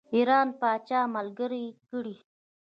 [0.15, 2.15] ایران پاچا ملګری کړي.